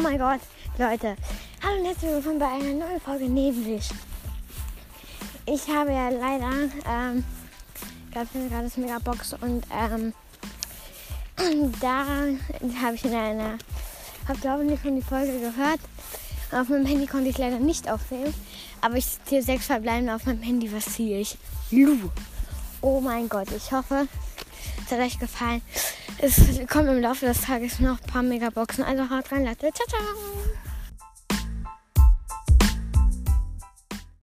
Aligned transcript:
mein 0.00 0.18
Gott, 0.18 0.40
Leute. 0.78 1.16
Hallo 1.62 1.80
und 1.80 1.86
herzlich 1.86 2.10
willkommen 2.10 2.38
bei 2.38 2.46
einer 2.46 2.72
neuen 2.72 3.00
Folge 3.00 3.28
Nebelig. 3.28 3.90
Ich 5.44 5.68
habe 5.68 5.92
ja 5.92 6.08
leider, 6.08 6.50
ähm, 6.88 7.24
gab 8.12 8.24
es 8.24 8.50
gerade 8.50 8.64
das 8.64 8.76
Megabox 8.76 9.34
und, 9.34 9.64
ähm, 9.70 10.14
da 11.80 12.06
habe 12.82 12.94
ich 12.94 13.04
in 13.04 13.14
einer, 13.14 13.58
habe 14.28 14.38
glaube 14.40 14.64
ich 14.64 14.70
nicht 14.70 14.82
von 14.82 14.96
die 14.96 15.02
Folge 15.02 15.38
gehört. 15.38 15.80
Auf 16.52 16.68
meinem 16.68 16.86
Handy 16.86 17.06
konnte 17.06 17.28
ich 17.28 17.38
leider 17.38 17.58
nicht 17.58 17.90
aufnehmen, 17.90 18.32
aber 18.80 18.96
ich 18.96 19.06
ziehe 19.24 19.42
sechs 19.42 19.66
verbleibende 19.66 20.14
auf 20.14 20.26
meinem 20.26 20.42
Handy. 20.42 20.72
Was 20.72 20.86
ziehe 20.86 21.20
ich? 21.20 21.36
Lu. 21.70 21.96
Oh 22.80 23.00
mein 23.00 23.28
Gott, 23.28 23.48
ich 23.54 23.72
hoffe, 23.72 24.08
es 24.84 24.92
hat 24.92 25.00
euch 25.00 25.18
gefallen. 25.18 25.62
Es 26.24 26.36
kommen 26.68 26.88
im 26.88 27.02
Laufe 27.02 27.26
des 27.26 27.40
Tages 27.40 27.80
noch 27.80 28.00
ein 28.00 28.06
paar 28.06 28.22
Megaboxen. 28.22 28.84
Also 28.84 29.10
haut 29.10 29.32
rein, 29.32 29.44
Leute. 29.44 29.72
Ciao, 29.72 29.88
ciao. 29.88 30.71